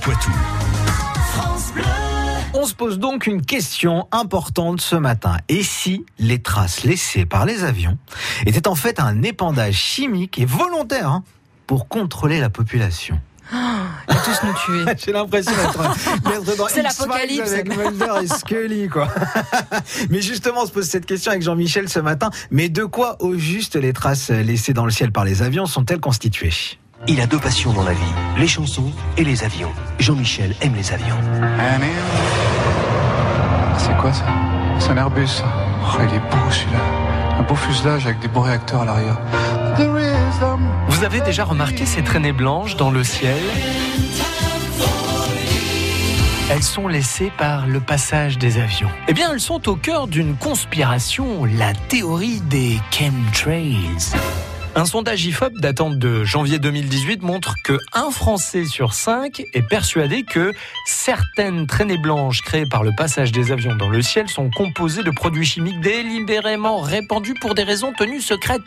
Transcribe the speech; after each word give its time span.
Poitou. 0.00 0.30
On 2.54 2.64
se 2.66 2.74
pose 2.74 2.98
donc 2.98 3.26
une 3.26 3.42
question 3.42 4.08
importante 4.12 4.80
ce 4.80 4.96
matin. 4.96 5.36
Et 5.48 5.62
si 5.62 6.04
les 6.18 6.40
traces 6.40 6.84
laissées 6.84 7.26
par 7.26 7.44
les 7.46 7.64
avions 7.64 7.98
étaient 8.46 8.68
en 8.68 8.74
fait 8.74 9.00
un 9.00 9.22
épandage 9.22 9.74
chimique 9.74 10.38
et 10.38 10.44
volontaire 10.44 11.10
hein, 11.10 11.24
pour 11.66 11.88
contrôler 11.88 12.40
la 12.40 12.50
population? 12.50 13.20
Ils 13.52 14.14
vont 14.14 14.20
tous 14.24 14.46
nous 14.46 14.54
tuer. 14.54 14.92
J'ai 15.04 15.12
l'impression 15.12 15.52
d'être 15.52 16.56
dans 16.56 16.68
C'est 16.68 16.82
l'apocalypse. 16.82 17.52
avec 17.52 17.76
Mulder 17.76 18.12
et 18.22 18.26
Scully, 18.26 18.88
quoi. 18.88 19.08
Mais 20.10 20.20
justement, 20.20 20.62
on 20.62 20.66
se 20.66 20.72
pose 20.72 20.86
cette 20.86 21.06
question 21.06 21.30
avec 21.30 21.42
Jean-Michel 21.42 21.88
ce 21.88 22.00
matin. 22.00 22.30
Mais 22.50 22.68
de 22.68 22.84
quoi, 22.84 23.16
au 23.22 23.36
juste, 23.36 23.76
les 23.76 23.92
traces 23.92 24.30
laissées 24.30 24.72
dans 24.72 24.84
le 24.84 24.90
ciel 24.90 25.12
par 25.12 25.24
les 25.24 25.42
avions 25.42 25.66
sont-elles 25.66 26.00
constituées? 26.00 26.52
Il 27.08 27.20
a 27.20 27.26
deux 27.26 27.38
passions 27.38 27.72
dans 27.72 27.84
la 27.84 27.92
vie, 27.92 28.12
les 28.38 28.48
chansons 28.48 28.90
et 29.16 29.22
les 29.24 29.44
avions. 29.44 29.70
Jean-Michel 29.98 30.54
aime 30.60 30.74
les 30.74 30.92
avions. 30.92 31.16
C'est 33.78 33.96
quoi 33.98 34.12
ça? 34.12 34.24
C'est 34.78 34.90
un 34.90 34.96
Airbus. 34.96 35.26
ça. 35.28 35.44
Oh, 35.84 35.98
il 36.00 36.14
est 36.14 36.18
beau 36.18 36.50
celui-là. 36.50 36.78
Un 37.38 37.42
beau 37.42 37.54
fuselage 37.54 38.06
avec 38.06 38.18
des 38.20 38.28
beaux 38.28 38.40
réacteurs 38.40 38.80
à 38.82 38.84
l'arrière. 38.86 39.18
There 39.76 40.00
is 40.00 40.42
a- 40.42 40.58
Vous 40.88 41.04
avez 41.04 41.20
déjà 41.20 41.44
remarqué 41.44 41.86
ces 41.86 42.02
traînées 42.02 42.32
blanches 42.32 42.76
dans 42.76 42.90
le 42.90 43.04
ciel? 43.04 43.36
Elles 46.50 46.62
sont 46.62 46.88
laissées 46.88 47.30
par 47.36 47.66
le 47.66 47.80
passage 47.80 48.38
des 48.38 48.58
avions. 48.58 48.88
Eh 49.08 49.12
bien, 49.14 49.30
elles 49.32 49.40
sont 49.40 49.68
au 49.68 49.76
cœur 49.76 50.06
d'une 50.06 50.34
conspiration, 50.36 51.44
la 51.44 51.72
théorie 51.88 52.40
des 52.40 52.78
chemtrails. 52.90 53.90
Un 54.78 54.84
sondage 54.84 55.24
IFOP 55.24 55.54
datant 55.58 55.88
de 55.88 56.22
janvier 56.24 56.58
2018 56.58 57.22
montre 57.22 57.54
que 57.64 57.78
un 57.94 58.10
Français 58.10 58.66
sur 58.66 58.92
cinq 58.92 59.42
est 59.54 59.66
persuadé 59.66 60.22
que 60.22 60.52
certaines 60.84 61.66
traînées 61.66 61.96
blanches 61.96 62.42
créées 62.42 62.66
par 62.66 62.84
le 62.84 62.90
passage 62.94 63.32
des 63.32 63.52
avions 63.52 63.74
dans 63.74 63.88
le 63.88 64.02
ciel 64.02 64.28
sont 64.28 64.50
composées 64.50 65.02
de 65.02 65.10
produits 65.10 65.46
chimiques 65.46 65.80
délibérément 65.80 66.80
répandus 66.80 67.36
pour 67.40 67.54
des 67.54 67.62
raisons 67.62 67.94
tenues 67.94 68.20
secrètes. 68.20 68.60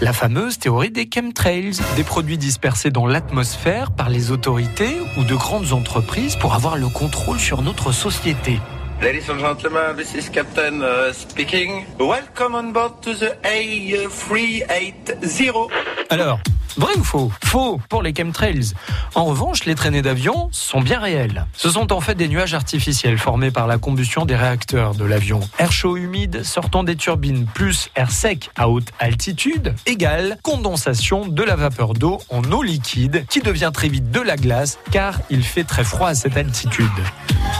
La 0.00 0.12
fameuse 0.12 0.58
théorie 0.58 0.90
des 0.90 1.08
chemtrails, 1.08 1.78
des 1.94 2.02
produits 2.02 2.38
dispersés 2.38 2.90
dans 2.90 3.06
l'atmosphère 3.06 3.92
par 3.92 4.08
les 4.08 4.32
autorités 4.32 4.96
ou 5.16 5.22
de 5.22 5.36
grandes 5.36 5.72
entreprises 5.72 6.34
pour 6.34 6.54
avoir 6.54 6.76
le 6.76 6.88
contrôle 6.88 7.38
sur 7.38 7.62
notre 7.62 7.92
société. 7.92 8.58
Ladies 9.00 9.28
and 9.28 9.38
gentlemen, 9.38 9.96
this 9.96 10.14
is 10.14 10.28
Captain 10.30 10.82
uh, 10.82 11.12
speaking. 11.12 11.84
Welcome 11.98 12.54
on 12.54 12.72
board 12.72 13.02
to 13.02 13.12
the 13.14 13.36
A380. 13.44 15.70
Alors, 16.10 16.40
vrai 16.76 16.94
ou 16.96 17.04
faux? 17.04 17.32
Faux 17.44 17.80
pour 17.88 18.02
les 18.02 18.14
chemtrails. 18.14 18.72
En 19.14 19.24
revanche, 19.24 19.64
les 19.64 19.74
traînées 19.74 20.02
d'avion 20.02 20.48
sont 20.52 20.80
bien 20.80 21.00
réelles. 21.00 21.46
Ce 21.54 21.70
sont 21.70 21.92
en 21.92 22.00
fait 22.00 22.14
des 22.14 22.28
nuages 22.28 22.54
artificiels 22.54 23.18
formés 23.18 23.50
par 23.50 23.66
la 23.66 23.78
combustion 23.78 24.24
des 24.24 24.36
réacteurs 24.36 24.94
de 24.94 25.04
l'avion. 25.04 25.40
Air 25.58 25.72
chaud 25.72 25.96
humide 25.96 26.42
sortant 26.44 26.84
des 26.84 26.96
turbines 26.96 27.46
plus 27.46 27.90
air 27.96 28.10
sec 28.10 28.50
à 28.56 28.68
haute 28.68 28.88
altitude 28.98 29.74
égale 29.86 30.38
condensation 30.42 31.26
de 31.26 31.42
la 31.42 31.56
vapeur 31.56 31.94
d'eau 31.94 32.18
en 32.28 32.42
eau 32.52 32.62
liquide 32.62 33.24
qui 33.28 33.40
devient 33.40 33.70
très 33.72 33.88
vite 33.88 34.10
de 34.10 34.20
la 34.20 34.36
glace 34.36 34.78
car 34.90 35.20
il 35.30 35.42
fait 35.42 35.64
très 35.64 35.84
froid 35.84 36.08
à 36.08 36.14
cette 36.14 36.36
altitude. 36.36 36.86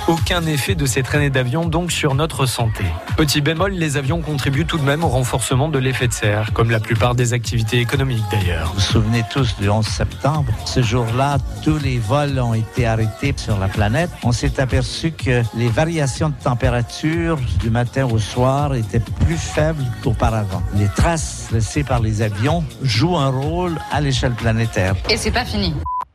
Aucun 0.08 0.46
effet 0.46 0.74
de 0.74 0.86
ces 0.86 1.02
traînées 1.02 1.30
d'avion 1.30 1.64
donc 1.64 1.90
sur 1.90 2.14
notre 2.14 2.46
santé. 2.46 2.84
Petit 3.16 3.40
bémol, 3.40 3.72
les 3.72 3.96
avions 3.96 4.20
contribuent 4.20 4.66
tout 4.66 4.78
de 4.78 4.84
même 4.84 5.02
au 5.02 5.08
renforcement 5.08 5.68
de 5.68 5.78
l'effet 5.78 6.06
de 6.06 6.12
serre, 6.12 6.52
comme 6.52 6.70
la 6.70 6.80
plupart 6.80 7.14
des 7.14 7.32
activités 7.32 7.78
économiques 7.78 8.24
d'ailleurs. 8.30 8.72
Vous 8.96 9.02
vous 9.02 9.08
souvenez 9.08 9.24
tous 9.30 9.54
du 9.60 9.68
11 9.68 9.86
septembre. 9.86 10.50
Ce 10.64 10.80
jour-là, 10.80 11.36
tous 11.62 11.76
les 11.76 11.98
vols 11.98 12.38
ont 12.40 12.54
été 12.54 12.86
arrêtés 12.86 13.34
sur 13.36 13.58
la 13.58 13.68
planète. 13.68 14.08
On 14.22 14.32
s'est 14.32 14.58
aperçu 14.58 15.12
que 15.12 15.42
les 15.54 15.68
variations 15.68 16.30
de 16.30 16.34
température 16.42 17.38
du 17.60 17.68
matin 17.68 18.06
au 18.06 18.18
soir 18.18 18.74
étaient 18.74 19.00
plus 19.00 19.36
faibles 19.36 19.84
qu'auparavant. 20.02 20.62
Les 20.76 20.88
traces 20.88 21.48
laissées 21.52 21.84
par 21.84 22.00
les 22.00 22.22
avions 22.22 22.64
jouent 22.82 23.18
un 23.18 23.28
rôle 23.28 23.76
à 23.92 24.00
l'échelle 24.00 24.32
planétaire. 24.32 24.96
Et 25.10 25.18
c'est 25.18 25.30
pas 25.30 25.44
fini. 25.44 25.74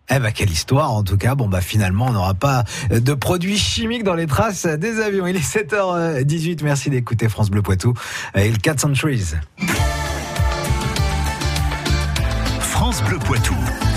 Eh 0.09 0.17
ben 0.17 0.31
quelle 0.31 0.49
histoire 0.49 0.91
en 0.91 1.03
tout 1.03 1.17
cas. 1.17 1.35
Bon 1.35 1.47
bah 1.47 1.61
finalement 1.61 2.07
on 2.07 2.13
n'aura 2.13 2.33
pas 2.33 2.63
de 2.89 3.13
produits 3.13 3.59
chimiques 3.59 4.03
dans 4.03 4.15
les 4.15 4.25
traces 4.25 4.65
des 4.65 4.99
avions. 5.01 5.27
Il 5.27 5.35
est 5.35 5.39
7h18. 5.39 6.63
Merci 6.63 6.89
d'écouter 6.89 7.29
France 7.29 7.51
Bleu 7.51 7.61
Poitou 7.61 7.93
et 8.33 8.49
le 8.49 8.57
4 8.57 8.79
Centuries. 8.79 9.35
France 12.91 13.03
Bleu 13.03 13.19
Poitou. 13.19 13.90